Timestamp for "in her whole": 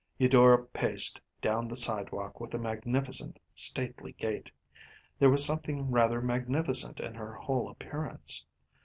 6.99-7.69